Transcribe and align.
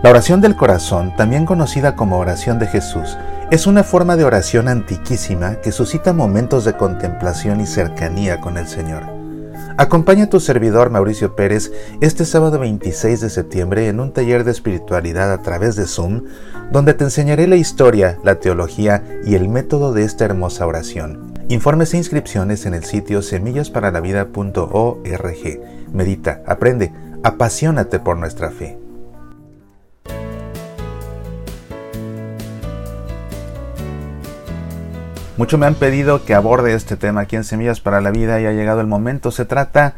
La 0.00 0.10
oración 0.10 0.40
del 0.40 0.54
corazón, 0.54 1.12
también 1.16 1.44
conocida 1.44 1.96
como 1.96 2.18
oración 2.18 2.60
de 2.60 2.68
Jesús, 2.68 3.18
es 3.50 3.66
una 3.66 3.82
forma 3.82 4.14
de 4.14 4.22
oración 4.22 4.68
antiquísima 4.68 5.56
que 5.56 5.72
suscita 5.72 6.12
momentos 6.12 6.64
de 6.64 6.74
contemplación 6.74 7.60
y 7.60 7.66
cercanía 7.66 8.40
con 8.40 8.58
el 8.58 8.68
Señor. 8.68 9.02
Acompaña 9.76 10.24
a 10.24 10.30
tu 10.30 10.38
servidor 10.38 10.90
Mauricio 10.90 11.34
Pérez 11.34 11.72
este 12.00 12.24
sábado 12.26 12.60
26 12.60 13.20
de 13.20 13.28
septiembre 13.28 13.88
en 13.88 13.98
un 13.98 14.12
taller 14.12 14.44
de 14.44 14.52
espiritualidad 14.52 15.32
a 15.32 15.42
través 15.42 15.74
de 15.74 15.86
Zoom, 15.86 16.26
donde 16.70 16.94
te 16.94 17.02
enseñaré 17.02 17.48
la 17.48 17.56
historia, 17.56 18.20
la 18.22 18.36
teología 18.36 19.02
y 19.24 19.34
el 19.34 19.48
método 19.48 19.92
de 19.92 20.04
esta 20.04 20.24
hermosa 20.24 20.64
oración. 20.64 21.34
Informes 21.48 21.92
e 21.94 21.96
inscripciones 21.96 22.66
en 22.66 22.74
el 22.74 22.84
sitio 22.84 23.20
semillasparalavida.org. 23.20 25.60
Medita, 25.92 26.42
aprende, 26.46 26.92
apasionate 27.24 27.98
por 27.98 28.16
nuestra 28.16 28.52
fe. 28.52 28.78
Mucho 35.38 35.56
me 35.56 35.66
han 35.66 35.76
pedido 35.76 36.24
que 36.24 36.34
aborde 36.34 36.74
este 36.74 36.96
tema 36.96 37.20
aquí 37.20 37.36
en 37.36 37.44
Semillas 37.44 37.78
para 37.78 38.00
la 38.00 38.10
Vida 38.10 38.40
y 38.40 38.46
ha 38.46 38.50
llegado 38.50 38.80
el 38.80 38.88
momento. 38.88 39.30
Se 39.30 39.44
trata 39.44 39.94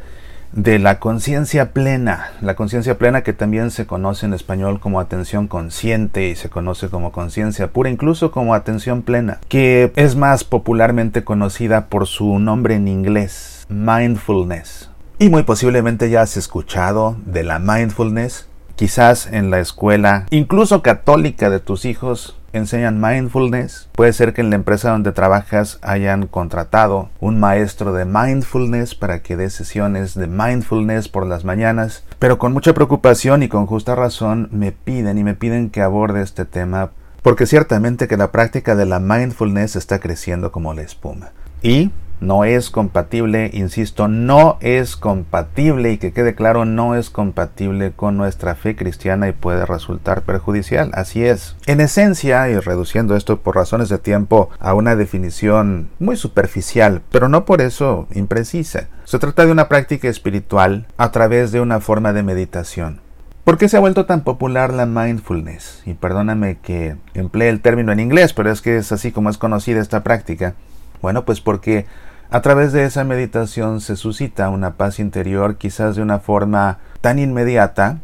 de 0.53 0.79
la 0.79 0.99
conciencia 0.99 1.73
plena, 1.73 2.33
la 2.43 2.55
conciencia 2.55 2.99
plena 2.99 3.23
que 3.23 3.33
también 3.33 3.71
se 3.71 3.87
conoce 3.87 4.27
en 4.27 4.35
español 4.35 4.81
como 4.81 5.01
atención 5.01 5.49
consciente 5.49 6.29
y 6.29 6.37
se 6.37 6.51
conoce 6.51 6.91
como 6.91 7.11
conciencia 7.11 7.69
pura, 7.69 7.89
incluso 7.89 8.33
como 8.33 8.53
atención 8.53 9.01
plena, 9.01 9.41
que 9.49 9.93
es 9.97 10.15
más 10.15 10.45
popularmente 10.45 11.25
conocida 11.25 11.87
por 11.87 12.07
su 12.07 12.39
nombre 12.39 12.75
en 12.75 12.87
inglés, 12.87 13.65
mindfulness. 13.71 14.91
Y 15.19 15.31
muy 15.31 15.45
posiblemente 15.45 16.11
ya 16.11 16.21
has 16.21 16.37
escuchado 16.37 17.17
de 17.25 17.45
la 17.45 17.59
mindfulness, 17.59 18.47
quizás 18.77 19.27
en 19.27 19.51
la 19.51 19.61
escuela, 19.61 20.27
incluso 20.29 20.83
católica 20.83 21.49
de 21.49 21.61
tus 21.61 21.87
hijos, 21.87 22.37
enseñan 22.53 23.01
mindfulness. 23.01 23.89
Puede 23.93 24.13
ser 24.13 24.33
que 24.33 24.41
en 24.41 24.51
la 24.51 24.57
empresa 24.57 24.91
donde 24.91 25.13
trabajas 25.13 25.79
hayan 25.83 26.27
contratado 26.27 27.11
un 27.21 27.41
maestro 27.41 27.93
de 27.93 28.05
mindfulness 28.05 28.95
para 28.95 29.23
que 29.23 29.37
dé 29.37 29.51
sesiones 29.51 30.15
de 30.15 30.27
mindfulness 30.27 31.09
por 31.09 31.27
las 31.27 31.45
mañanas. 31.45 32.05
Pero 32.19 32.39
con 32.39 32.53
mucha 32.53 32.75
preocupación 32.75 33.43
y 33.43 33.49
con 33.49 33.67
justa 33.67 33.95
razón 33.95 34.49
me 34.53 34.73
piden 34.73 35.19
y 35.19 35.25
me 35.25 35.35
piden 35.35 35.71
que 35.71 35.83
aborde 35.83 36.23
este 36.23 36.45
tema 36.45 36.91
porque 37.23 37.47
ciertamente 37.47 38.09
que 38.09 38.17
la 38.17 38.33
práctica 38.33 38.75
de 38.75 38.87
la 38.87 38.99
mindfulness 38.99 39.77
está 39.77 39.99
creciendo 39.99 40.53
como 40.53 40.75
la 40.75 40.83
espuma. 40.83 41.33
Y 41.63 41.91
no 42.21 42.45
es 42.45 42.71
compatible, 42.71 43.51
insisto, 43.53 44.09
no 44.09 44.59
es 44.61 44.97
compatible 44.97 45.93
y 45.93 45.99
que 45.99 46.13
quede 46.13 46.35
claro, 46.35 46.65
no 46.65 46.95
es 46.95 47.11
compatible 47.11 47.93
con 47.93 48.17
nuestra 48.17 48.55
fe 48.55 48.77
cristiana 48.77 49.29
y 49.29 49.33
puede 49.33 49.67
resultar 49.67 50.23
perjudicial. 50.23 50.91
Así 50.95 51.25
es. 51.25 51.57
En 51.67 51.81
esencia, 51.81 52.49
y 52.49 52.59
reduciendo 52.59 53.17
esto 53.17 53.41
por 53.41 53.57
razones 53.57 53.89
de 53.89 53.99
tiempo 53.99 54.51
a 54.59 54.75
una 54.75 54.97
definición 54.97 55.89
muy 55.99 56.17
superficial, 56.17 57.03
pero 57.11 57.29
no 57.29 57.45
por 57.45 57.61
eso 57.61 58.07
imprecisa, 58.13 58.89
se 59.05 59.19
trata 59.19 59.45
de 59.45 59.53
una 59.53 59.69
práctica 59.69 60.09
espiritual 60.09 60.87
a 60.97 61.11
través 61.11 61.53
de 61.53 61.61
una 61.61 61.81
forma 61.81 62.13
de 62.13 62.23
meditación. 62.23 63.01
¿Por 63.45 63.57
qué 63.57 63.69
se 63.69 63.77
ha 63.77 63.81
vuelto 63.81 64.05
tan 64.05 64.23
popular 64.23 64.73
la 64.73 64.85
mindfulness? 64.85 65.83
Y 65.87 65.95
perdóname 65.95 66.59
que 66.63 66.97
emplee 67.15 67.49
el 67.49 67.63
término 67.63 67.91
en 67.91 67.99
inglés, 67.99 68.35
pero 68.35 68.53
es 68.53 68.61
que 68.61 68.77
es 68.77 68.93
así 68.93 69.13
como 69.13 69.31
es 69.31 69.39
conocida 69.39 69.81
esta 69.81 70.05
práctica. 70.05 70.55
Bueno, 71.01 71.25
pues 71.25 71.41
porque 71.41 71.87
a 72.31 72.43
través 72.43 72.73
de 72.73 72.85
esa 72.85 73.03
meditación 73.03 73.81
se 73.81 73.97
suscita 73.97 74.51
una 74.51 74.77
paz 74.77 75.01
interior 75.01 75.57
quizás 75.57 75.97
de 75.97 76.03
una 76.03 76.21
forma 76.21 76.79
tan 77.01 77.19
inmediata 77.19 77.99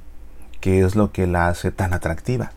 que 0.61 0.81
es 0.81 0.97
lo 0.97 1.13
que 1.13 1.29
la 1.29 1.47
hace 1.49 1.71
tan 1.71 1.95
atractiva. 1.95 2.51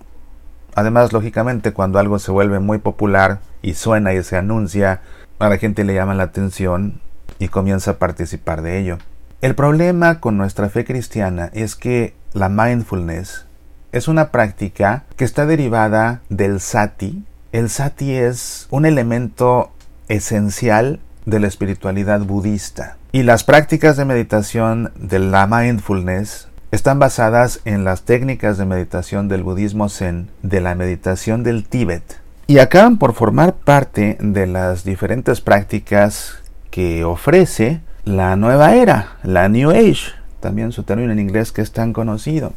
Además, 0.73 1.14
lógicamente, 1.14 1.73
cuando 1.73 2.00
algo 2.00 2.17
se 2.17 2.31
vuelve 2.31 2.59
muy 2.59 2.80
popular 2.80 3.40
y 3.62 3.75
suena 3.75 4.14
y 4.14 4.23
se 4.23 4.38
anuncia, 4.38 5.02
a 5.38 5.50
la 5.50 5.58
gente 5.58 5.84
le 5.84 5.94
llama 5.94 6.16
la 6.16 6.23
atención 6.23 7.02
y 7.38 7.50
comienza 7.50 7.91
a 7.91 7.97
participar 7.97 8.62
de 8.62 8.80
ello. 8.80 8.97
El 9.41 9.56
problema 9.56 10.19
con 10.19 10.38
nuestra 10.38 10.69
fe 10.69 10.86
cristiana 10.86 11.50
es 11.53 11.75
que 11.75 12.16
la 12.34 12.50
mindfulness 12.50 13.46
es 13.91 14.07
una 14.07 14.31
práctica 14.31 15.06
que 15.18 15.24
está 15.24 15.46
derivada 15.46 16.22
del 16.30 16.62
sati. 16.62 17.24
El 17.51 17.69
sati 17.69 18.13
es 18.13 18.68
un 18.69 18.86
elemento 18.86 19.72
esencial 20.07 21.00
de 21.29 21.40
la 21.40 21.47
espiritualidad 21.47 22.22
budista. 22.22 22.97
Y 23.12 23.23
las 23.23 23.44
prácticas 23.44 23.97
de 23.97 24.06
meditación 24.06 24.91
de 24.95 25.19
la 25.19 25.47
mindfulness 25.47 26.47
están 26.72 27.00
basadas 27.00 27.62
en 27.66 27.84
las 27.84 28.03
técnicas 28.03 28.57
de 28.57 28.66
meditación 28.66 29.28
del 29.28 29.44
budismo 29.44 29.89
zen, 29.89 30.29
de 30.44 30.62
la 30.62 30.75
meditación 30.75 31.44
del 31.44 31.68
Tíbet, 31.68 32.22
y 32.45 32.59
acaban 32.59 32.97
por 32.97 33.13
formar 33.13 33.56
parte 33.56 34.18
de 34.19 34.47
las 34.47 34.84
diferentes 34.84 35.41
prácticas 35.41 36.39
que 36.69 37.03
ofrece 37.03 37.81
la 38.06 38.35
nueva 38.35 38.75
era, 38.75 39.18
la 39.23 39.50
New 39.50 39.72
Age, 39.72 40.13
también 40.39 40.72
su 40.72 40.84
término 40.84 41.12
en 41.12 41.19
inglés 41.19 41.51
que 41.51 41.62
es 41.62 41.72
tan 41.72 41.94
conocido. 41.94 42.53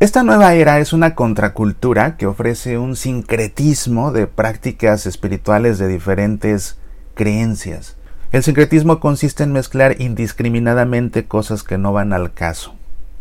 Esta 0.00 0.22
nueva 0.22 0.54
era 0.54 0.80
es 0.80 0.92
una 0.92 1.14
contracultura 1.14 2.16
que 2.16 2.26
ofrece 2.26 2.78
un 2.78 2.96
sincretismo 2.96 4.12
de 4.12 4.26
prácticas 4.26 5.06
espirituales 5.06 5.78
de 5.78 5.88
diferentes 5.88 6.76
creencias. 7.14 7.96
El 8.34 8.42
sincretismo 8.42 8.98
consiste 8.98 9.44
en 9.44 9.52
mezclar 9.52 10.00
indiscriminadamente 10.00 11.24
cosas 11.24 11.62
que 11.62 11.78
no 11.78 11.92
van 11.92 12.12
al 12.12 12.32
caso. 12.32 12.74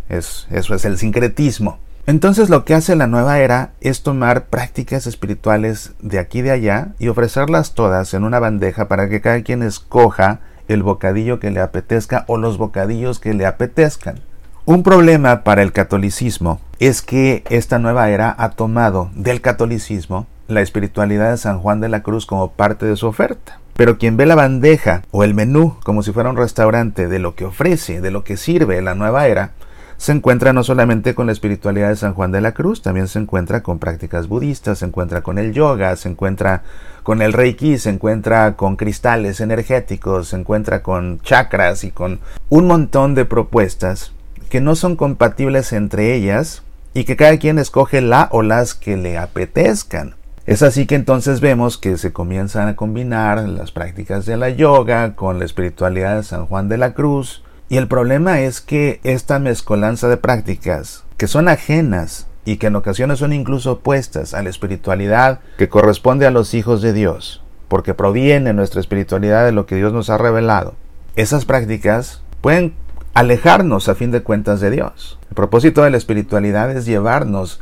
Es, 0.09 0.47
eso 0.50 0.74
es 0.74 0.85
el 0.85 0.97
sincretismo. 0.97 1.78
Entonces 2.07 2.50
lo 2.50 2.66
que 2.66 2.74
hace 2.74 2.96
la 2.96 3.06
nueva 3.06 3.38
era 3.38 3.74
es 3.79 4.01
tomar 4.01 4.47
prácticas 4.47 5.06
espirituales 5.06 5.91
de 6.00 6.18
aquí 6.18 6.40
y 6.40 6.41
de 6.41 6.50
allá 6.50 6.94
y 6.97 7.09
ofrecerlas 7.09 7.75
todas 7.75 8.16
en 8.16 8.24
una 8.24 8.40
bandeja 8.40 8.88
para 8.88 9.07
que 9.07 9.22
cada 9.22 9.44
quien 9.44 9.62
escoja 9.62 10.40
el 10.68 10.81
bocadillo 10.81 11.40
que 11.40 11.51
le 11.51 11.59
apetezca 11.59 12.25
o 12.28 12.38
los 12.38 12.57
bocadillos 12.57 13.19
que 13.19 13.35
le 13.35 13.45
apetezcan. 13.45 14.19
Un 14.66 14.81
problema 14.81 15.44
para 15.44 15.62
el 15.62 15.74
catolicismo 15.74 16.59
es 16.80 17.03
que 17.03 17.44
esta 17.51 17.78
nueva 17.78 18.09
era 18.09 18.34
ha 18.35 18.50
tomado 18.50 19.12
del 19.13 19.41
catolicismo 19.41 20.25
la 20.47 20.62
espiritualidad 20.62 21.30
de 21.30 21.38
San 21.38 21.59
Juan 21.59 21.81
de 21.81 21.90
la 21.90 22.01
Cruz 22.01 22.25
como 22.25 22.53
parte 22.53 22.88
de 22.88 22.95
su 22.95 23.06
oferta. 23.06 23.59
Pero 23.75 23.97
quien 23.97 24.17
ve 24.17 24.25
la 24.25 24.35
bandeja 24.35 25.01
o 25.11 25.23
el 25.23 25.34
menú 25.34 25.78
como 25.84 26.03
si 26.03 26.11
fuera 26.11 26.29
un 26.29 26.38
restaurante 26.38 27.07
de 27.07 27.19
lo 27.19 27.35
que 27.35 27.45
ofrece, 27.45 28.01
de 28.01 28.11
lo 28.11 28.23
que 28.23 28.38
sirve 28.38 28.81
la 28.81 28.95
nueva 28.95 29.28
era, 29.28 29.51
se 29.97 30.11
encuentra 30.11 30.53
no 30.53 30.63
solamente 30.63 31.16
con 31.16 31.28
la 31.28 31.31
espiritualidad 31.31 31.89
de 31.89 31.95
San 31.95 32.13
Juan 32.13 32.31
de 32.31 32.41
la 32.41 32.53
Cruz, 32.53 32.81
también 32.81 33.07
se 33.07 33.19
encuentra 33.19 33.63
con 33.63 33.79
prácticas 33.79 34.28
budistas, 34.28 34.79
se 34.79 34.85
encuentra 34.85 35.22
con 35.22 35.38
el 35.38 35.53
yoga, 35.53 35.95
se 35.95 36.09
encuentra 36.09 36.63
con 37.03 37.22
el 37.22 37.33
reiki, 37.33 37.78
se 37.78 37.89
encuentra 37.89 38.56
con 38.56 38.75
cristales 38.75 39.39
energéticos, 39.39 40.29
se 40.29 40.35
encuentra 40.35 40.83
con 40.83 41.22
chakras 41.22 41.83
y 41.83 41.91
con 41.91 42.19
un 42.50 42.67
montón 42.67 43.16
de 43.16 43.25
propuestas 43.25 44.12
que 44.50 44.62
no 44.62 44.75
son 44.75 44.95
compatibles 44.95 45.73
entre 45.73 46.13
ellas 46.13 46.63
y 46.94 47.06
que 47.06 47.16
cada 47.16 47.38
quien 47.38 47.57
escoge 47.57 48.01
la 48.01 48.28
o 48.31 48.41
las 48.41 48.75
que 48.75 48.97
le 48.97 49.17
apetezcan. 49.17 50.16
Es 50.45 50.61
así 50.61 50.85
que 50.85 50.95
entonces 50.95 51.39
vemos 51.39 51.77
que 51.77 51.97
se 51.97 52.11
comienzan 52.11 52.67
a 52.67 52.75
combinar 52.75 53.47
las 53.47 53.71
prácticas 53.71 54.25
de 54.25 54.35
la 54.35 54.49
yoga 54.49 55.15
con 55.15 55.39
la 55.39 55.45
espiritualidad 55.45 56.17
de 56.17 56.23
San 56.23 56.47
Juan 56.47 56.67
de 56.67 56.77
la 56.77 56.93
Cruz. 56.93 57.43
Y 57.69 57.77
el 57.77 57.87
problema 57.87 58.41
es 58.41 58.59
que 58.59 58.99
esta 59.05 59.39
mezcolanza 59.39 60.09
de 60.09 60.17
prácticas, 60.17 61.05
que 61.17 61.27
son 61.27 61.47
ajenas 61.47 62.27
y 62.43 62.57
que 62.57 62.67
en 62.67 62.75
ocasiones 62.75 63.19
son 63.19 63.31
incluso 63.31 63.71
opuestas 63.71 64.33
a 64.33 64.43
la 64.43 64.49
espiritualidad 64.49 65.39
que 65.57 65.69
corresponde 65.69 66.25
a 66.25 66.31
los 66.31 66.53
hijos 66.53 66.81
de 66.81 66.91
Dios, 66.91 67.41
porque 67.69 67.93
proviene 67.93 68.51
nuestra 68.51 68.81
espiritualidad 68.81 69.45
de 69.45 69.53
lo 69.53 69.65
que 69.65 69.77
Dios 69.77 69.93
nos 69.93 70.09
ha 70.09 70.17
revelado, 70.17 70.75
esas 71.15 71.45
prácticas 71.45 72.21
pueden 72.41 72.73
alejarnos 73.13 73.87
a 73.87 73.95
fin 73.95 74.11
de 74.11 74.23
cuentas 74.23 74.59
de 74.59 74.71
Dios. 74.71 75.19
El 75.29 75.35
propósito 75.35 75.83
de 75.83 75.91
la 75.91 75.97
espiritualidad 75.97 76.69
es 76.75 76.85
llevarnos 76.85 77.61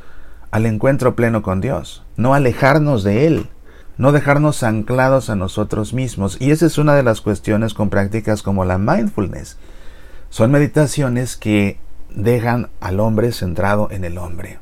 al 0.51 0.65
encuentro 0.65 1.15
pleno 1.15 1.41
con 1.41 1.61
Dios, 1.61 2.03
no 2.17 2.33
alejarnos 2.33 3.03
de 3.03 3.25
Él, 3.25 3.49
no 3.97 4.11
dejarnos 4.11 4.63
anclados 4.63 5.29
a 5.29 5.35
nosotros 5.35 5.93
mismos. 5.93 6.37
Y 6.39 6.51
esa 6.51 6.65
es 6.65 6.77
una 6.77 6.95
de 6.95 7.03
las 7.03 7.21
cuestiones 7.21 7.73
con 7.73 7.89
prácticas 7.89 8.43
como 8.43 8.65
la 8.65 8.77
mindfulness. 8.77 9.57
Son 10.29 10.51
meditaciones 10.51 11.37
que 11.37 11.77
dejan 12.13 12.69
al 12.79 12.99
hombre 12.99 13.31
centrado 13.31 13.89
en 13.91 14.03
el 14.03 14.17
hombre 14.17 14.59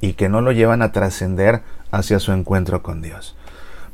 y 0.00 0.14
que 0.14 0.28
no 0.28 0.40
lo 0.40 0.52
llevan 0.52 0.82
a 0.82 0.92
trascender 0.92 1.62
hacia 1.90 2.18
su 2.18 2.32
encuentro 2.32 2.82
con 2.82 3.02
Dios. 3.02 3.36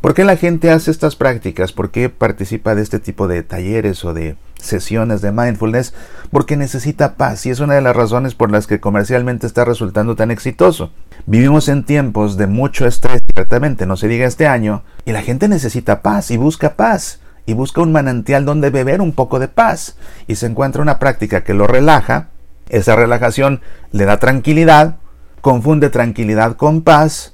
¿Por 0.01 0.15
qué 0.15 0.25
la 0.25 0.37
gente 0.37 0.71
hace 0.71 0.91
estas 0.91 1.17
prácticas? 1.17 1.73
¿Por 1.73 1.91
qué 1.91 2.09
participa 2.09 2.75
de 2.75 2.83
este 2.83 2.99
tipo 2.99 3.29
de 3.29 3.43
talleres 3.43 4.05
o 4.05 4.15
de 4.15 4.37
sesiones 4.59 5.21
de 5.23 5.33
mindfulness? 5.33 5.95
Porque 6.31 6.57
necesita 6.57 7.15
paz 7.15 7.47
y 7.47 7.51
es 7.51 7.61
una 7.61 7.75
de 7.75 7.81
las 7.81 7.97
razones 7.97 8.35
por 8.35 8.51
las 8.51 8.67
que 8.67 8.81
comercialmente 8.81 9.47
está 9.47 9.65
resultando 9.65 10.17
tan 10.17 10.31
exitoso. 10.31 10.93
Vivimos 11.27 11.69
en 11.69 11.85
tiempos 11.85 12.37
de 12.37 12.47
mucho 12.47 12.87
estrés, 12.87 13.23
ciertamente, 13.35 13.87
no 13.87 13.97
se 13.97 14.09
diga 14.09 14.27
este 14.27 14.47
año, 14.47 14.83
y 15.05 15.13
la 15.13 15.23
gente 15.23 15.49
necesita 15.49 16.03
paz 16.03 16.31
y 16.31 16.37
busca 16.37 16.75
paz 16.75 17.21
y 17.49 17.55
busca 17.55 17.81
un 17.81 17.93
manantial 17.93 18.45
donde 18.45 18.69
beber 18.69 19.01
un 19.01 19.13
poco 19.13 19.39
de 19.39 19.49
paz 19.49 19.97
y 20.27 20.35
se 20.35 20.45
encuentra 20.45 20.83
una 20.83 20.99
práctica 20.99 21.45
que 21.45 21.55
lo 21.55 21.67
relaja, 21.67 22.29
esa 22.69 22.95
relajación 22.95 23.63
le 23.91 24.05
da 24.05 24.19
tranquilidad, 24.19 24.97
confunde 25.41 25.89
tranquilidad 25.89 26.57
con 26.57 26.83
paz 26.83 27.33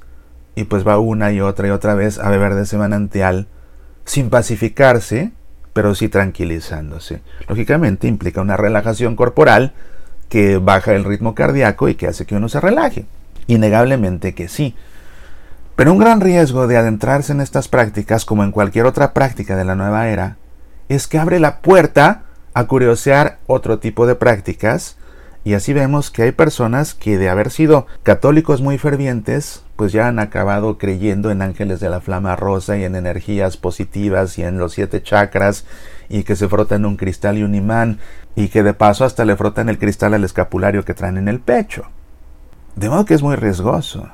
y 0.54 0.64
pues 0.64 0.86
va 0.86 0.98
una 0.98 1.32
y 1.32 1.40
otra 1.40 1.66
y 1.66 1.70
otra 1.70 1.94
vez 1.94 2.20
a 2.20 2.30
beber 2.30 2.54
de 2.54 2.62
ese 2.62 2.76
manantial 2.78 3.48
sin 4.04 4.30
pacificarse, 4.30 5.32
pero 5.74 5.94
sí 5.94 6.08
tranquilizándose. 6.08 7.20
Lógicamente 7.48 8.06
implica 8.06 8.40
una 8.40 8.56
relajación 8.56 9.16
corporal 9.16 9.72
que 10.30 10.56
baja 10.56 10.94
el 10.94 11.04
ritmo 11.04 11.34
cardíaco 11.34 11.88
y 11.88 11.96
que 11.96 12.06
hace 12.06 12.24
que 12.24 12.36
uno 12.36 12.48
se 12.48 12.60
relaje. 12.60 13.04
Innegablemente 13.48 14.34
que 14.34 14.48
sí. 14.48 14.74
Pero 15.76 15.92
un 15.92 15.98
gran 15.98 16.20
riesgo 16.20 16.66
de 16.68 16.76
adentrarse 16.76 17.32
en 17.32 17.40
estas 17.40 17.68
prácticas, 17.68 18.24
como 18.24 18.44
en 18.44 18.52
cualquier 18.52 18.86
otra 18.86 19.12
práctica 19.12 19.56
de 19.56 19.64
la 19.64 19.74
nueva 19.74 20.08
era, 20.08 20.36
es 20.88 21.08
que 21.08 21.18
abre 21.18 21.40
la 21.40 21.58
puerta 21.58 22.22
a 22.54 22.64
curiosear 22.64 23.38
otro 23.48 23.80
tipo 23.80 24.06
de 24.06 24.14
prácticas, 24.14 24.96
y 25.44 25.52
así 25.52 25.74
vemos 25.74 26.10
que 26.10 26.22
hay 26.22 26.32
personas 26.32 26.94
que 26.94 27.18
de 27.18 27.28
haber 27.28 27.50
sido 27.50 27.86
católicos 28.02 28.62
muy 28.62 28.78
fervientes, 28.78 29.62
pues 29.76 29.92
ya 29.92 30.08
han 30.08 30.18
acabado 30.18 30.78
creyendo 30.78 31.30
en 31.30 31.42
ángeles 31.42 31.80
de 31.80 31.90
la 31.90 32.00
flama 32.00 32.34
rosa 32.34 32.78
y 32.78 32.84
en 32.84 32.96
energías 32.96 33.58
positivas 33.58 34.38
y 34.38 34.42
en 34.42 34.58
los 34.58 34.72
siete 34.72 35.02
chakras 35.02 35.66
y 36.08 36.22
que 36.22 36.34
se 36.34 36.48
frotan 36.48 36.86
un 36.86 36.96
cristal 36.96 37.36
y 37.36 37.42
un 37.42 37.54
imán 37.54 37.98
y 38.34 38.48
que 38.48 38.62
de 38.62 38.72
paso 38.72 39.04
hasta 39.04 39.26
le 39.26 39.36
frotan 39.36 39.68
el 39.68 39.78
cristal 39.78 40.14
al 40.14 40.24
escapulario 40.24 40.86
que 40.86 40.94
traen 40.94 41.18
en 41.18 41.28
el 41.28 41.40
pecho. 41.40 41.84
De 42.74 42.88
modo 42.88 43.04
que 43.04 43.14
es 43.14 43.22
muy 43.22 43.36
riesgoso. 43.36 44.08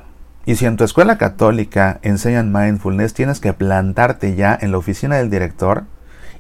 Y 0.47 0.57
si 0.57 0.67
en 0.67 0.77
tu 0.77 0.83
escuela 0.83 1.17
católica 1.17 2.01
enseñan 2.03 2.53
mindfulness, 2.53 3.15
tienes 3.15 3.39
que 3.39 3.53
plantarte 3.53 4.35
ya 4.35 4.59
en 4.61 4.73
la 4.73 4.79
oficina 4.79 5.17
del 5.17 5.31
director 5.31 5.85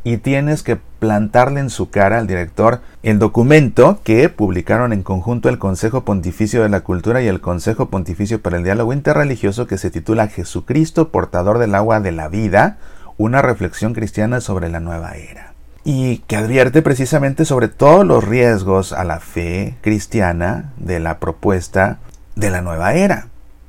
y 0.02 0.18
tienes 0.18 0.62
que 0.62 0.76
plantarle 0.76 1.60
en 1.60 1.70
su 1.70 1.90
cara 1.90 2.18
al 2.18 2.26
director 2.26 2.80
el 3.02 3.18
documento 3.18 4.00
que 4.02 4.28
publicaron 4.28 4.92
en 4.92 5.02
conjunto 5.02 5.48
el 5.48 5.58
Consejo 5.58 6.04
Pontificio 6.04 6.62
de 6.62 6.68
la 6.68 6.80
Cultura 6.80 7.22
y 7.22 7.26
el 7.26 7.40
Consejo 7.40 7.90
Pontificio 7.90 8.40
para 8.40 8.56
el 8.56 8.64
Diálogo 8.64 8.92
Interreligioso 8.92 9.66
que 9.66 9.78
se 9.78 9.90
titula 9.90 10.28
Jesucristo, 10.28 11.10
portador 11.10 11.58
del 11.58 11.74
agua 11.74 12.00
de 12.00 12.12
la 12.12 12.28
vida, 12.28 12.78
una 13.16 13.42
reflexión 13.42 13.92
cristiana 13.92 14.40
sobre 14.40 14.68
la 14.68 14.80
nueva 14.80 15.16
era. 15.16 15.52
Y 15.84 16.18
que 16.26 16.36
advierte 16.36 16.82
precisamente 16.82 17.44
sobre 17.44 17.68
todos 17.68 18.06
los 18.06 18.24
riesgos 18.24 18.92
a 18.92 19.04
la 19.04 19.20
fe 19.20 19.76
cristiana 19.80 20.72
de 20.76 21.00
la 21.00 21.18
propuesta 21.18 21.98
de 22.36 22.50
la 22.50 22.60
nueva 22.60 22.94
era. 22.94 23.28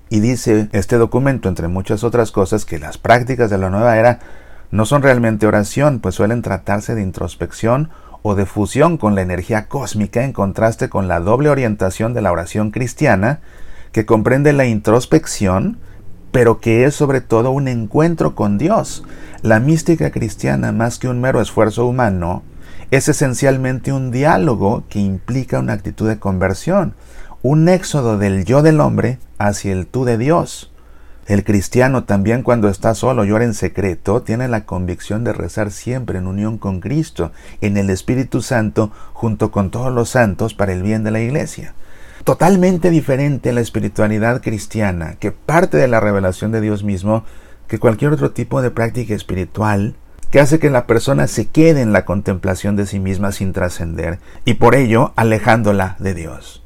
Y 0.10 0.20
dice 0.20 0.68
este 0.74 0.98
documento, 0.98 1.48
entre 1.48 1.70
muchas 1.70 2.04
otras 2.04 2.32
cosas, 2.32 2.66
que 2.66 2.80
las 2.80 2.98
prácticas 2.98 3.50
de 3.50 3.58
la 3.58 3.70
nueva 3.70 3.98
era 3.98 4.20
no 4.72 4.86
son 4.86 5.02
realmente 5.02 5.46
oración, 5.46 6.00
pues 6.00 6.16
suelen 6.16 6.42
tratarse 6.42 6.96
de 6.96 7.02
introspección 7.02 7.90
o 8.24 8.36
de 8.36 8.46
fusión 8.46 8.98
con 8.98 9.16
la 9.16 9.22
energía 9.22 9.68
cósmica 9.68 10.24
en 10.24 10.34
contraste 10.34 10.90
con 10.90 11.08
la 11.08 11.20
doble 11.20 11.50
orientación 11.50 12.14
de 12.14 12.22
la 12.22 12.32
oración 12.32 12.72
cristiana, 12.72 13.42
que 13.92 14.06
comprende 14.06 14.54
la 14.54 14.66
introspección, 14.66 15.80
pero 16.32 16.60
que 16.60 16.86
es 16.86 16.96
sobre 16.96 17.20
todo 17.20 17.52
un 17.52 17.68
encuentro 17.68 18.36
con 18.36 18.58
Dios. 18.58 19.04
La 19.42 19.60
mística 19.60 20.12
cristiana, 20.12 20.72
más 20.72 20.98
que 20.98 21.10
un 21.10 21.20
mero 21.20 21.42
esfuerzo 21.42 21.86
humano, 21.86 22.44
es 22.92 23.10
esencialmente 23.10 23.92
un 23.92 24.12
diálogo 24.12 24.84
que 24.88 25.00
implica 25.00 25.60
una 25.60 25.74
actitud 25.74 26.08
de 26.08 26.20
conversión, 26.20 26.94
un 27.42 27.68
éxodo 27.70 28.18
del 28.18 28.46
yo 28.46 28.62
del 28.62 28.80
hombre 28.80 29.18
hacia 29.38 29.74
el 29.74 29.88
tú 29.88 30.06
de 30.06 30.18
Dios. 30.18 30.71
El 31.32 31.46
cristiano 31.46 32.04
también 32.04 32.44
cuando 32.44 32.68
está 32.68 32.94
solo 32.94 33.24
llora 33.24 33.46
en 33.46 33.54
secreto, 33.54 34.22
tiene 34.22 34.50
la 34.50 34.66
convicción 34.66 35.24
de 35.24 35.32
rezar 35.32 35.72
siempre 35.72 36.18
en 36.20 36.28
unión 36.28 36.58
con 36.58 36.82
Cristo, 36.82 37.32
en 37.62 37.78
el 37.78 37.90
Espíritu 37.90 38.42
Santo, 38.42 38.92
junto 39.14 39.50
con 39.50 39.72
todos 39.72 39.94
los 39.94 40.10
santos 40.10 40.54
para 40.54 40.74
el 40.74 40.84
bien 40.84 41.06
de 41.06 41.12
la 41.12 41.22
iglesia. 41.22 41.74
Totalmente 42.26 42.90
diferente 42.90 43.54
la 43.54 43.62
espiritualidad 43.62 44.42
cristiana, 44.42 45.16
que 45.22 45.32
parte 45.32 45.78
de 45.78 45.88
la 45.88 46.02
revelación 46.02 46.52
de 46.52 46.60
Dios 46.60 46.84
mismo, 46.84 47.24
que 47.70 47.80
cualquier 47.80 48.12
otro 48.12 48.32
tipo 48.32 48.62
de 48.62 48.72
práctica 48.72 49.16
espiritual, 49.16 49.96
que 50.32 50.42
hace 50.42 50.60
que 50.60 50.70
la 50.70 50.86
persona 50.86 51.28
se 51.28 51.48
quede 51.48 51.80
en 51.80 51.94
la 51.94 52.04
contemplación 52.04 52.76
de 52.76 52.86
sí 52.86 53.00
misma 53.00 53.32
sin 53.32 53.54
trascender, 53.54 54.20
y 54.44 54.56
por 54.56 54.76
ello 54.76 55.14
alejándola 55.16 55.96
de 56.00 56.14
Dios 56.14 56.62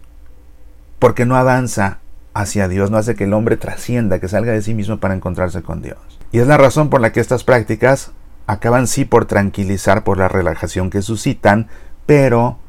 porque 1.06 1.26
no 1.26 1.36
avanza 1.36 2.00
hacia 2.36 2.68
Dios, 2.68 2.92
no 2.92 2.98
hace 2.98 3.16
que 3.16 3.24
el 3.24 3.34
hombre 3.34 3.56
trascienda, 3.56 4.20
que 4.20 4.28
salga 4.28 4.52
de 4.52 4.62
sí 4.62 4.74
mismo 4.74 5.00
para 5.00 5.16
encontrarse 5.16 5.64
con 5.64 5.82
Dios. 5.82 5.98
Y 6.34 6.40
es 6.40 6.48
la 6.48 6.58
razón 6.58 6.90
por 6.90 7.00
la 7.00 7.14
que 7.14 7.22
estas 7.22 7.46
prácticas 7.46 8.12
acaban 8.46 8.88
sí 8.88 9.06
por 9.06 9.26
tranquilizar 9.26 10.04
por 10.04 10.18
la 10.18 10.28
relajación 10.28 10.90
que 10.90 11.02
suscitan, 11.02 11.70
pero 12.06 12.60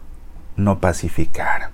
no 0.56 0.78
pacificar. 0.78 1.70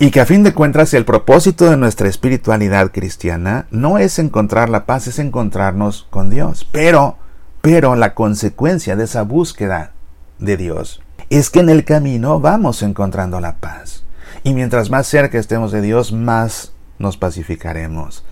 Y 0.00 0.10
que 0.10 0.20
a 0.20 0.26
fin 0.26 0.42
de 0.42 0.52
cuentas 0.52 0.92
el 0.92 1.04
propósito 1.04 1.70
de 1.70 1.76
nuestra 1.76 2.08
espiritualidad 2.08 2.90
cristiana 2.90 3.68
no 3.70 3.98
es 3.98 4.18
encontrar 4.18 4.68
la 4.68 4.84
paz, 4.84 5.06
es 5.06 5.20
encontrarnos 5.20 6.08
con 6.10 6.30
Dios. 6.30 6.68
Pero, 6.72 7.16
pero 7.62 7.94
la 7.94 8.14
consecuencia 8.14 8.96
de 8.96 9.04
esa 9.04 9.22
búsqueda 9.22 9.92
de 10.40 10.56
Dios 10.56 11.00
es 11.30 11.48
que 11.48 11.60
en 11.60 11.68
el 11.68 11.84
camino 11.84 12.40
vamos 12.40 12.82
encontrando 12.82 13.40
la 13.40 13.58
paz. 13.58 14.02
Y 14.42 14.52
mientras 14.52 14.90
más 14.90 15.06
cerca 15.06 15.38
estemos 15.38 15.70
de 15.70 15.80
Dios, 15.80 16.12
más 16.12 16.73
nos 16.98 17.16
pacificaremos. 17.16 18.24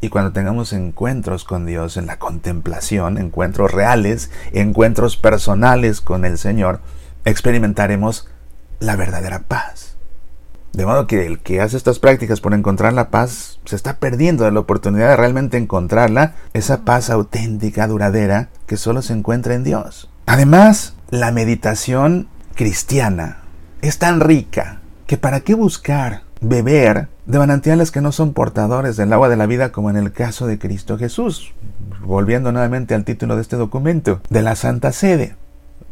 Y 0.00 0.08
cuando 0.08 0.32
tengamos 0.32 0.72
encuentros 0.72 1.44
con 1.44 1.66
Dios 1.66 1.96
en 1.96 2.06
la 2.06 2.18
contemplación, 2.18 3.18
encuentros 3.18 3.70
reales, 3.70 4.30
encuentros 4.52 5.16
personales 5.16 6.00
con 6.00 6.24
el 6.24 6.38
Señor, 6.38 6.80
experimentaremos 7.24 8.26
la 8.78 8.96
verdadera 8.96 9.40
paz. 9.40 9.96
De 10.72 10.86
modo 10.86 11.06
que 11.06 11.26
el 11.26 11.40
que 11.40 11.60
hace 11.60 11.76
estas 11.76 11.98
prácticas 11.98 12.40
por 12.40 12.54
encontrar 12.54 12.92
la 12.92 13.10
paz 13.10 13.58
se 13.64 13.76
está 13.76 13.98
perdiendo 13.98 14.44
de 14.44 14.52
la 14.52 14.60
oportunidad 14.60 15.10
de 15.10 15.16
realmente 15.16 15.58
encontrarla, 15.58 16.34
esa 16.54 16.84
paz 16.84 17.10
auténtica, 17.10 17.88
duradera, 17.88 18.48
que 18.66 18.76
solo 18.76 19.02
se 19.02 19.12
encuentra 19.12 19.54
en 19.54 19.64
Dios. 19.64 20.08
Además, 20.26 20.94
la 21.10 21.32
meditación 21.32 22.28
cristiana 22.54 23.42
es 23.82 23.98
tan 23.98 24.20
rica, 24.20 24.80
que 25.06 25.16
para 25.16 25.40
qué 25.40 25.54
buscar 25.54 26.22
beber 26.40 27.08
de 27.26 27.38
manantiales 27.38 27.90
que 27.90 28.00
no 28.00 28.12
son 28.12 28.32
portadores 28.32 28.96
del 28.96 29.12
agua 29.12 29.28
de 29.28 29.36
la 29.36 29.46
vida 29.46 29.72
como 29.72 29.90
en 29.90 29.96
el 29.96 30.12
caso 30.12 30.46
de 30.46 30.58
Cristo 30.58 30.98
Jesús. 30.98 31.52
Volviendo 32.00 32.50
nuevamente 32.50 32.94
al 32.94 33.04
título 33.04 33.36
de 33.36 33.42
este 33.42 33.56
documento, 33.56 34.20
de 34.30 34.42
la 34.42 34.56
Santa 34.56 34.92
Sede. 34.92 35.36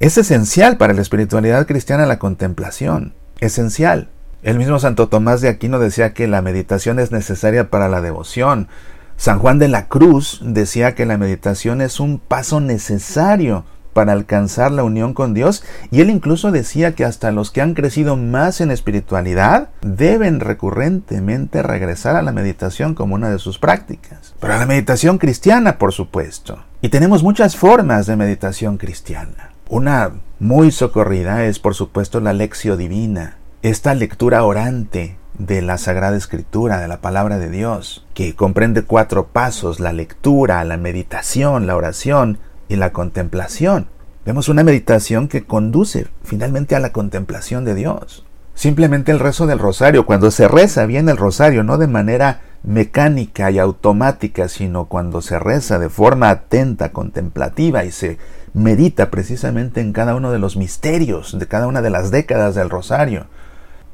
Es 0.00 0.16
esencial 0.16 0.76
para 0.76 0.94
la 0.94 1.02
espiritualidad 1.02 1.66
cristiana 1.66 2.06
la 2.06 2.18
contemplación, 2.18 3.14
esencial. 3.40 4.08
El 4.42 4.56
mismo 4.56 4.78
Santo 4.78 5.08
Tomás 5.08 5.40
de 5.40 5.48
Aquino 5.48 5.78
decía 5.78 6.14
que 6.14 6.28
la 6.28 6.42
meditación 6.42 6.98
es 6.98 7.10
necesaria 7.10 7.70
para 7.70 7.88
la 7.88 8.00
devoción. 8.00 8.68
San 9.16 9.40
Juan 9.40 9.58
de 9.58 9.68
la 9.68 9.88
Cruz 9.88 10.40
decía 10.44 10.94
que 10.94 11.06
la 11.06 11.18
meditación 11.18 11.82
es 11.82 11.98
un 11.98 12.20
paso 12.20 12.60
necesario 12.60 13.64
para 13.98 14.12
alcanzar 14.12 14.70
la 14.70 14.84
unión 14.84 15.12
con 15.12 15.34
Dios 15.34 15.64
y 15.90 16.02
él 16.02 16.08
incluso 16.08 16.52
decía 16.52 16.94
que 16.94 17.04
hasta 17.04 17.32
los 17.32 17.50
que 17.50 17.62
han 17.62 17.74
crecido 17.74 18.14
más 18.14 18.60
en 18.60 18.70
espiritualidad 18.70 19.70
deben 19.82 20.38
recurrentemente 20.38 21.64
regresar 21.64 22.14
a 22.14 22.22
la 22.22 22.30
meditación 22.30 22.94
como 22.94 23.16
una 23.16 23.28
de 23.28 23.40
sus 23.40 23.58
prácticas. 23.58 24.36
Pero 24.38 24.54
a 24.54 24.58
la 24.58 24.66
meditación 24.66 25.18
cristiana, 25.18 25.78
por 25.78 25.92
supuesto. 25.92 26.62
Y 26.80 26.90
tenemos 26.90 27.24
muchas 27.24 27.56
formas 27.56 28.06
de 28.06 28.14
meditación 28.14 28.76
cristiana. 28.76 29.50
Una 29.68 30.12
muy 30.38 30.70
socorrida 30.70 31.46
es 31.46 31.58
por 31.58 31.74
supuesto 31.74 32.20
la 32.20 32.32
lección 32.32 32.78
divina, 32.78 33.38
esta 33.62 33.94
lectura 33.94 34.44
orante 34.44 35.16
de 35.38 35.60
la 35.60 35.76
Sagrada 35.76 36.16
Escritura, 36.16 36.80
de 36.80 36.86
la 36.86 37.00
palabra 37.00 37.40
de 37.40 37.50
Dios, 37.50 38.06
que 38.14 38.36
comprende 38.36 38.82
cuatro 38.82 39.26
pasos, 39.26 39.80
la 39.80 39.92
lectura, 39.92 40.62
la 40.62 40.76
meditación, 40.76 41.66
la 41.66 41.74
oración 41.74 42.38
y 42.68 42.76
la 42.76 42.92
contemplación. 42.92 43.86
Vemos 44.24 44.48
una 44.48 44.62
meditación 44.62 45.28
que 45.28 45.44
conduce 45.44 46.06
finalmente 46.22 46.76
a 46.76 46.80
la 46.80 46.92
contemplación 46.92 47.64
de 47.64 47.74
Dios. 47.74 48.24
Simplemente 48.54 49.12
el 49.12 49.20
rezo 49.20 49.46
del 49.46 49.58
rosario, 49.58 50.04
cuando 50.04 50.30
se 50.30 50.48
reza 50.48 50.84
bien 50.84 51.08
el 51.08 51.16
rosario, 51.16 51.62
no 51.62 51.78
de 51.78 51.86
manera 51.86 52.40
mecánica 52.62 53.50
y 53.50 53.58
automática, 53.58 54.48
sino 54.48 54.86
cuando 54.86 55.22
se 55.22 55.38
reza 55.38 55.78
de 55.78 55.88
forma 55.88 56.30
atenta, 56.30 56.92
contemplativa 56.92 57.84
y 57.84 57.92
se 57.92 58.18
medita 58.54 59.10
precisamente 59.10 59.80
en 59.80 59.92
cada 59.92 60.14
uno 60.14 60.32
de 60.32 60.38
los 60.38 60.56
misterios 60.56 61.38
de 61.38 61.46
cada 61.46 61.66
una 61.66 61.82
de 61.82 61.90
las 61.90 62.10
décadas 62.10 62.54
del 62.54 62.70
rosario. 62.70 63.26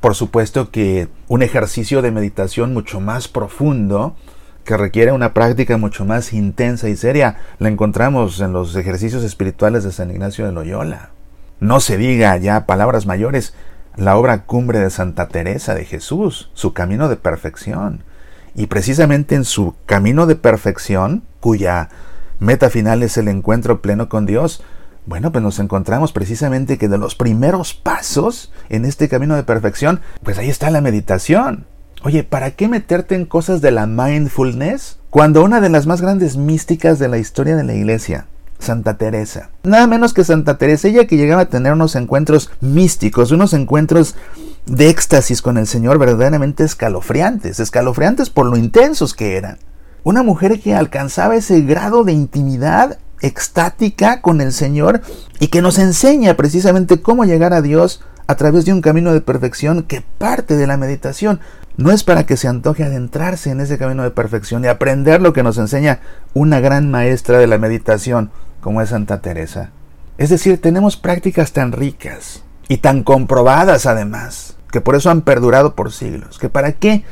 Por 0.01 0.15
supuesto 0.15 0.71
que 0.71 1.09
un 1.29 1.43
ejercicio 1.43 2.03
de 2.03 2.11
meditación 2.11 2.75
mucho 2.75 3.01
más 3.01 3.29
profundo 3.29 4.17
que 4.65 4.77
requiere 4.77 5.13
una 5.13 5.35
práctica 5.35 5.77
mucho 5.77 6.05
más 6.05 6.33
intensa 6.33 6.89
y 6.89 6.97
seria, 6.97 7.37
la 7.59 7.69
encontramos 7.69 8.41
en 8.41 8.53
los 8.53 8.75
ejercicios 8.77 9.23
espirituales 9.23 9.85
de 9.85 9.93
San 9.93 10.11
Ignacio 10.11 10.47
de 10.47 10.53
Loyola. 10.53 11.11
No 11.61 11.81
se 11.81 11.97
diga 11.97 12.37
ya 12.39 12.67
palabras 12.67 13.07
mayores, 13.07 13.55
la 13.97 14.17
obra 14.17 14.45
cumbre 14.45 14.81
de 14.81 14.91
Santa 14.91 15.29
Teresa 15.29 15.75
de 15.75 15.85
Jesús, 15.85 16.51
su 16.55 16.73
camino 16.73 17.09
de 17.09 17.17
perfección. 17.17 18.03
Y 18.55 18.67
precisamente 18.67 19.35
en 19.35 19.45
su 19.45 19.75
camino 19.87 20.27
de 20.27 20.37
perfección, 20.37 21.23
cuya 21.41 21.91
meta 22.39 22.71
final 22.71 23.03
es 23.03 23.17
el 23.17 23.29
encuentro 23.29 23.83
pleno 23.83 24.09
con 24.09 24.27
Dios, 24.27 24.63
bueno, 25.07 25.33
pues 25.33 25.45
nos 25.45 25.59
encontramos 25.59 26.13
precisamente 26.13 26.79
que 26.79 26.89
de 26.89 26.97
los 26.97 27.15
primeros 27.15 27.75
pasos 27.75 28.53
en 28.71 28.87
este 28.87 29.09
camino 29.09 29.37
de 29.37 29.43
perfección, 29.43 30.01
pues 30.23 30.39
ahí 30.39 30.49
está 30.49 30.71
la 30.71 30.81
meditación. 30.81 31.67
Oye, 32.07 32.23
¿para 32.23 32.51
qué 32.51 32.69
meterte 32.69 33.15
en 33.15 33.25
cosas 33.25 33.63
de 33.63 33.71
la 33.71 33.87
mindfulness 33.87 34.99
cuando 35.09 35.43
una 35.43 35.63
de 35.63 35.71
las 35.71 35.87
más 35.87 36.03
grandes 36.03 36.37
místicas 36.37 36.99
de 36.99 37.09
la 37.09 37.17
historia 37.17 37.57
de 37.57 37.65
la 37.65 37.73
iglesia, 37.73 38.27
Santa 38.59 38.99
Teresa, 38.99 39.49
nada 39.63 39.87
menos 39.87 40.13
que 40.13 40.23
Santa 40.23 40.59
Teresa, 40.59 40.89
ella 40.89 41.07
que 41.07 41.17
llegaba 41.17 41.41
a 41.41 41.49
tener 41.49 41.73
unos 41.73 41.97
encuentros 41.97 42.51
místicos, 42.61 43.31
unos 43.31 43.55
encuentros 43.55 44.17
de 44.67 44.91
éxtasis 44.91 45.41
con 45.41 45.57
el 45.57 45.67
Señor 45.67 45.97
verdaderamente 45.99 46.63
escalofriantes, 46.63 47.59
escalofriantes 47.59 48.29
por 48.29 48.45
lo 48.45 48.59
intensos 48.59 49.15
que 49.15 49.39
eran. 49.39 49.57
Una 50.03 50.23
mujer 50.23 50.61
que 50.61 50.75
alcanzaba 50.75 51.37
ese 51.37 51.63
grado 51.63 52.05
de 52.05 52.13
intimidad 52.13 52.99
extática 53.23 54.21
con 54.21 54.43
el 54.43 54.53
Señor 54.53 55.01
y 55.41 55.47
que 55.47 55.63
nos 55.63 55.79
enseña 55.79 56.35
precisamente 56.35 57.01
cómo 57.01 57.25
llegar 57.25 57.55
a 57.55 57.63
Dios 57.63 58.03
a 58.27 58.35
través 58.37 58.65
de 58.65 58.73
un 58.73 58.81
camino 58.81 59.13
de 59.13 59.21
perfección 59.21 59.83
que 59.83 60.03
parte 60.19 60.57
de 60.57 60.67
la 60.67 60.77
meditación. 60.77 61.41
No 61.77 61.91
es 61.91 62.05
para 62.05 62.25
que 62.25 62.37
se 62.37 62.49
antoje 62.49 62.85
adentrarse 62.85 63.51
en 63.51 63.61
ese 63.61 63.79
camino 63.79 64.03
de 64.03 64.11
perfección 64.11 64.65
y 64.65 64.69
aprender 64.69 65.21
lo 65.21 65.33
que 65.33 65.43
nos 65.43 65.59
enseña 65.59 66.01
una 66.33 66.61
gran 66.61 66.91
maestra 66.91 67.39
de 67.39 67.47
la 67.47 67.59
meditación 67.59 68.31
como 68.61 68.81
es 68.81 68.91
Santa 68.91 69.21
Teresa. 69.21 69.71
Es 70.17 70.31
decir, 70.31 70.61
tenemos 70.61 70.97
prácticas 70.97 71.53
tan 71.53 71.73
ricas 71.73 72.45
y 72.69 72.79
tan 72.79 73.03
comprobadas 73.03 73.87
además, 73.87 74.57
que 74.71 74.81
por 74.81 74.95
eso 74.95 75.11
han 75.11 75.23
perdurado 75.23 75.75
por 75.75 75.93
siglos, 75.93 76.39
que 76.39 76.49
para 76.49 76.73
qué 76.73 77.05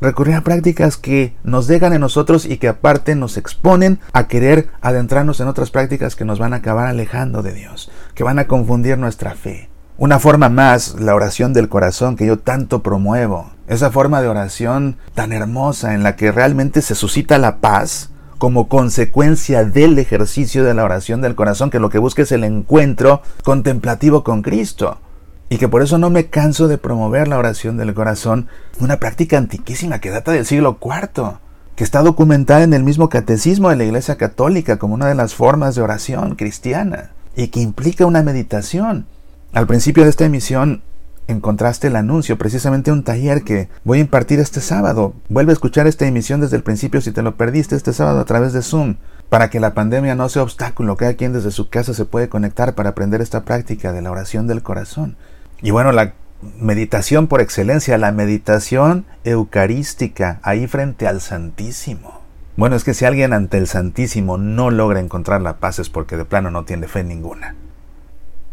recurrir 0.00 0.34
a 0.34 0.42
prácticas 0.42 0.96
que 0.96 1.34
nos 1.42 1.66
dejan 1.66 1.92
en 1.94 2.02
nosotros 2.02 2.44
y 2.44 2.58
que 2.58 2.68
aparte 2.68 3.14
nos 3.14 3.38
exponen 3.38 4.00
a 4.12 4.28
querer 4.28 4.68
adentrarnos 4.82 5.40
en 5.40 5.48
otras 5.48 5.70
prácticas 5.70 6.16
que 6.16 6.24
nos 6.24 6.38
van 6.38 6.52
a 6.52 6.56
acabar 6.56 6.86
alejando 6.86 7.42
de 7.42 7.54
Dios, 7.54 7.90
que 8.14 8.24
van 8.24 8.38
a 8.38 8.46
confundir 8.46 8.98
nuestra 8.98 9.34
fe. 9.34 9.69
Una 10.00 10.18
forma 10.18 10.48
más, 10.48 10.98
la 10.98 11.14
oración 11.14 11.52
del 11.52 11.68
corazón 11.68 12.16
que 12.16 12.24
yo 12.24 12.38
tanto 12.38 12.82
promuevo. 12.82 13.50
Esa 13.66 13.90
forma 13.90 14.22
de 14.22 14.28
oración 14.28 14.96
tan 15.12 15.30
hermosa 15.30 15.92
en 15.92 16.02
la 16.02 16.16
que 16.16 16.32
realmente 16.32 16.80
se 16.80 16.94
suscita 16.94 17.36
la 17.36 17.58
paz 17.58 18.08
como 18.38 18.66
consecuencia 18.70 19.62
del 19.66 19.98
ejercicio 19.98 20.64
de 20.64 20.72
la 20.72 20.84
oración 20.84 21.20
del 21.20 21.34
corazón, 21.34 21.68
que 21.68 21.80
lo 21.80 21.90
que 21.90 21.98
busca 21.98 22.22
es 22.22 22.32
el 22.32 22.44
encuentro 22.44 23.20
contemplativo 23.44 24.24
con 24.24 24.40
Cristo. 24.40 24.96
Y 25.50 25.58
que 25.58 25.68
por 25.68 25.82
eso 25.82 25.98
no 25.98 26.08
me 26.08 26.28
canso 26.28 26.66
de 26.66 26.78
promover 26.78 27.28
la 27.28 27.36
oración 27.36 27.76
del 27.76 27.92
corazón, 27.92 28.48
una 28.78 29.00
práctica 29.00 29.36
antiquísima 29.36 29.98
que 29.98 30.08
data 30.08 30.32
del 30.32 30.46
siglo 30.46 30.78
IV, 30.80 31.40
que 31.76 31.84
está 31.84 32.00
documentada 32.00 32.62
en 32.62 32.72
el 32.72 32.84
mismo 32.84 33.10
catecismo 33.10 33.68
de 33.68 33.76
la 33.76 33.84
Iglesia 33.84 34.16
Católica 34.16 34.78
como 34.78 34.94
una 34.94 35.08
de 35.08 35.14
las 35.14 35.34
formas 35.34 35.74
de 35.74 35.82
oración 35.82 36.36
cristiana, 36.36 37.10
y 37.36 37.48
que 37.48 37.60
implica 37.60 38.06
una 38.06 38.22
meditación. 38.22 39.04
Al 39.52 39.66
principio 39.66 40.04
de 40.04 40.10
esta 40.10 40.24
emisión 40.24 40.82
encontraste 41.26 41.88
el 41.88 41.96
anuncio, 41.96 42.38
precisamente 42.38 42.92
un 42.92 43.02
taller 43.02 43.42
que 43.42 43.68
voy 43.82 43.98
a 43.98 44.02
impartir 44.02 44.38
este 44.38 44.60
sábado. 44.60 45.14
Vuelve 45.28 45.50
a 45.50 45.54
escuchar 45.54 45.88
esta 45.88 46.06
emisión 46.06 46.40
desde 46.40 46.56
el 46.56 46.62
principio 46.62 47.00
si 47.00 47.10
te 47.10 47.22
lo 47.22 47.36
perdiste 47.36 47.74
este 47.74 47.92
sábado 47.92 48.20
a 48.20 48.24
través 48.24 48.52
de 48.52 48.62
Zoom, 48.62 48.96
para 49.28 49.50
que 49.50 49.58
la 49.58 49.74
pandemia 49.74 50.14
no 50.14 50.28
sea 50.28 50.44
obstáculo. 50.44 50.96
Cada 50.96 51.14
quien 51.14 51.32
desde 51.32 51.50
su 51.50 51.68
casa 51.68 51.94
se 51.94 52.04
puede 52.04 52.28
conectar 52.28 52.76
para 52.76 52.90
aprender 52.90 53.20
esta 53.20 53.44
práctica 53.44 53.92
de 53.92 54.02
la 54.02 54.12
oración 54.12 54.46
del 54.46 54.62
corazón. 54.62 55.16
Y 55.62 55.72
bueno, 55.72 55.90
la 55.90 56.14
meditación 56.60 57.26
por 57.26 57.40
excelencia, 57.40 57.98
la 57.98 58.12
meditación 58.12 59.04
eucarística, 59.24 60.38
ahí 60.42 60.68
frente 60.68 61.08
al 61.08 61.20
Santísimo. 61.20 62.20
Bueno, 62.56 62.76
es 62.76 62.84
que 62.84 62.94
si 62.94 63.04
alguien 63.04 63.32
ante 63.32 63.58
el 63.58 63.66
Santísimo 63.66 64.38
no 64.38 64.70
logra 64.70 65.00
encontrar 65.00 65.42
la 65.42 65.58
paz 65.58 65.80
es 65.80 65.90
porque 65.90 66.16
de 66.16 66.24
plano 66.24 66.52
no 66.52 66.64
tiene 66.64 66.86
fe 66.86 67.02
ninguna. 67.02 67.56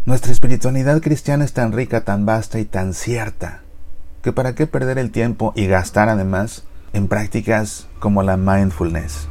Nuestra 0.08 0.32
espiritualidad 0.32 1.02
cristiana 1.02 1.44
es 1.44 1.52
tan 1.52 1.74
rica, 1.74 2.06
tan 2.06 2.26
vasta 2.26 2.60
y 2.60 2.64
tan 2.64 2.94
cierta, 2.94 3.60
que 4.22 4.32
para 4.32 4.56
qué 4.56 4.66
perder 4.66 5.00
el 5.00 5.12
tiempo 5.12 5.52
y 5.54 5.68
gastar 5.68 6.08
además 6.08 6.64
en 6.94 7.10
prácticas 7.10 7.90
como 8.00 8.24
la 8.24 8.38
mindfulness. 8.38 9.28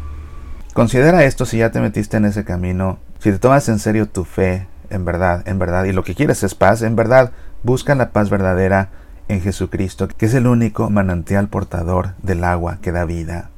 Considera 0.74 1.24
esto 1.24 1.46
si 1.46 1.56
ya 1.56 1.70
te 1.70 1.80
metiste 1.80 2.18
en 2.18 2.26
ese 2.26 2.44
camino, 2.44 2.98
si 3.20 3.32
te 3.32 3.38
tomas 3.38 3.70
en 3.70 3.78
serio 3.78 4.06
tu 4.06 4.26
fe, 4.26 4.68
en 4.90 5.06
verdad, 5.06 5.48
en 5.48 5.58
verdad, 5.58 5.84
y 5.84 5.92
lo 5.92 6.04
que 6.04 6.14
quieres 6.14 6.42
es 6.42 6.54
paz, 6.54 6.82
en 6.82 6.94
verdad, 6.94 7.32
busca 7.62 7.94
la 7.94 8.10
paz 8.10 8.28
verdadera 8.28 8.90
en 9.28 9.40
Jesucristo, 9.40 10.08
que 10.08 10.26
es 10.26 10.34
el 10.34 10.46
único 10.46 10.90
manantial 10.90 11.48
portador 11.48 12.10
del 12.22 12.44
agua 12.44 12.80
que 12.82 12.92
da 12.92 13.06
vida 13.06 13.48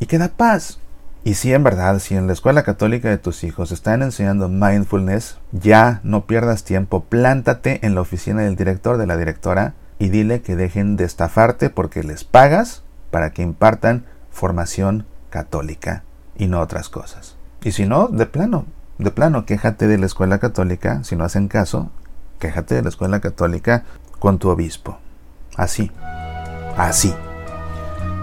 y 0.00 0.06
que 0.06 0.16
da 0.16 0.28
paz. 0.28 0.78
Y 1.26 1.34
si 1.34 1.54
en 1.54 1.64
verdad, 1.64 1.98
si 2.00 2.14
en 2.14 2.26
la 2.26 2.34
escuela 2.34 2.64
católica 2.64 3.08
de 3.08 3.16
tus 3.16 3.44
hijos 3.44 3.72
están 3.72 4.02
enseñando 4.02 4.50
mindfulness, 4.50 5.38
ya 5.52 6.00
no 6.02 6.26
pierdas 6.26 6.64
tiempo, 6.64 7.04
plántate 7.04 7.84
en 7.86 7.94
la 7.94 8.02
oficina 8.02 8.42
del 8.42 8.56
director, 8.56 8.98
de 8.98 9.06
la 9.06 9.16
directora, 9.16 9.72
y 9.98 10.10
dile 10.10 10.42
que 10.42 10.54
dejen 10.54 10.96
de 10.96 11.04
estafarte 11.04 11.70
porque 11.70 12.02
les 12.02 12.24
pagas 12.24 12.82
para 13.10 13.30
que 13.30 13.40
impartan 13.40 14.04
formación 14.30 15.06
católica 15.30 16.04
y 16.36 16.46
no 16.46 16.60
otras 16.60 16.90
cosas. 16.90 17.36
Y 17.62 17.72
si 17.72 17.86
no, 17.86 18.08
de 18.08 18.26
plano, 18.26 18.66
de 18.98 19.10
plano, 19.10 19.46
quéjate 19.46 19.86
de 19.88 19.96
la 19.96 20.04
escuela 20.04 20.38
católica, 20.38 21.04
si 21.04 21.16
no 21.16 21.24
hacen 21.24 21.48
caso, 21.48 21.90
quéjate 22.38 22.74
de 22.74 22.82
la 22.82 22.90
escuela 22.90 23.20
católica 23.20 23.84
con 24.18 24.38
tu 24.38 24.50
obispo. 24.50 24.98
Así, 25.56 25.90
así. 26.76 27.14